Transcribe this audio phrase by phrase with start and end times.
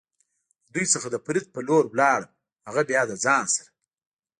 [0.63, 2.31] له دوی څخه د فرید په لور ولاړم،
[2.67, 3.69] هغه بیا له ځان سره.